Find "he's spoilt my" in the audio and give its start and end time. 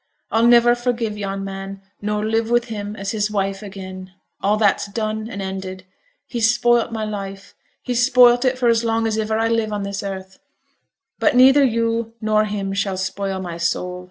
6.25-7.05